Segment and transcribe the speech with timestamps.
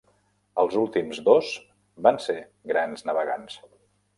[0.61, 1.51] Els últims dos
[2.07, 2.39] van ser
[2.73, 3.61] grans navegants.